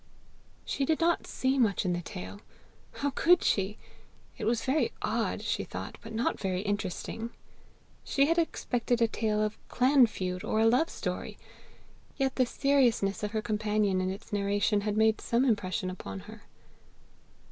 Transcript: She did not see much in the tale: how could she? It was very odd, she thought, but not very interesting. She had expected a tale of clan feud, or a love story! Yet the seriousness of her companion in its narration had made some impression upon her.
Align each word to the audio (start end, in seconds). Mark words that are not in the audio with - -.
She 0.65 0.83
did 0.83 0.99
not 0.99 1.27
see 1.27 1.59
much 1.59 1.85
in 1.85 1.93
the 1.93 2.01
tale: 2.01 2.41
how 2.91 3.11
could 3.11 3.43
she? 3.43 3.77
It 4.35 4.45
was 4.45 4.65
very 4.65 4.91
odd, 5.03 5.43
she 5.43 5.63
thought, 5.63 5.99
but 6.01 6.11
not 6.11 6.39
very 6.39 6.61
interesting. 6.61 7.29
She 8.03 8.25
had 8.25 8.39
expected 8.39 8.99
a 8.99 9.07
tale 9.07 9.39
of 9.43 9.59
clan 9.69 10.07
feud, 10.07 10.43
or 10.43 10.59
a 10.59 10.65
love 10.65 10.89
story! 10.89 11.37
Yet 12.17 12.37
the 12.37 12.47
seriousness 12.47 13.21
of 13.21 13.33
her 13.33 13.43
companion 13.43 14.01
in 14.01 14.09
its 14.09 14.33
narration 14.33 14.81
had 14.81 14.97
made 14.97 15.21
some 15.21 15.45
impression 15.45 15.91
upon 15.91 16.21
her. 16.21 16.45